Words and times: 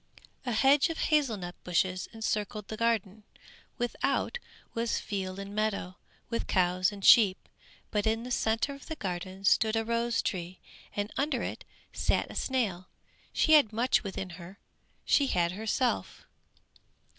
A 0.47 0.51
hedge 0.51 0.89
of 0.89 0.97
hazel 0.97 1.37
nut 1.37 1.53
bushes 1.63 2.09
encircled 2.11 2.69
the 2.69 2.75
garden; 2.75 3.21
without 3.77 4.39
was 4.73 4.97
field 4.97 5.37
and 5.37 5.53
meadow, 5.53 5.95
with 6.27 6.47
cows 6.47 6.91
and 6.91 7.05
sheep; 7.05 7.47
but 7.91 8.07
in 8.07 8.23
the 8.23 8.31
centre 8.31 8.73
of 8.73 8.87
the 8.87 8.95
garden 8.95 9.45
stood 9.45 9.75
a 9.75 9.85
rose 9.85 10.23
tree, 10.23 10.59
and 10.95 11.13
under 11.17 11.43
it 11.43 11.65
sat 11.93 12.31
a 12.31 12.35
snail 12.35 12.87
she 13.31 13.53
had 13.53 13.71
much 13.71 14.01
within 14.03 14.31
her, 14.41 14.57
she 15.05 15.27
had 15.27 15.51
herself. 15.51 16.25